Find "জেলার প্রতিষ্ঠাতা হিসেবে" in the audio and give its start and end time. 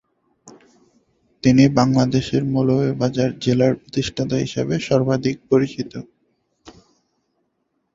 3.39-4.75